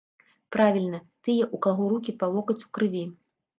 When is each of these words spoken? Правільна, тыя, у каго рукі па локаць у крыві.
Правільна, 0.55 0.99
тыя, 1.27 1.49
у 1.57 1.61
каго 1.67 1.91
рукі 1.93 2.17
па 2.25 2.33
локаць 2.35 2.59
у 2.67 2.75
крыві. 2.79 3.07